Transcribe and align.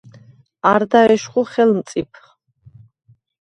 არდა 0.69 0.99
ეშხუ 1.15 1.43
ხელწიფხ. 1.51 2.21